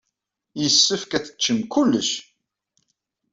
Yessefk 0.61 1.11
ad 1.17 1.23
teččem 1.25 1.59
kullec! 1.73 2.09